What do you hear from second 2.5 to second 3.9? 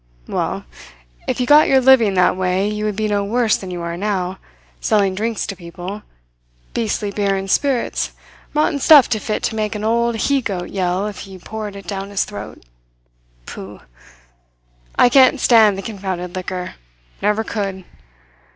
you would be no worse than you